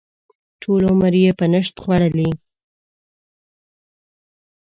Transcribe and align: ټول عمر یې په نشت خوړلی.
ټول 0.61 0.81
عمر 0.91 1.13
یې 1.23 1.31
په 1.39 1.45
نشت 1.53 1.75
خوړلی. 1.83 2.29